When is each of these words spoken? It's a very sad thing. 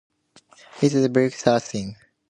It's 0.81 0.95
a 0.95 1.07
very 1.09 1.29
sad 1.29 1.61
thing. 1.61 1.95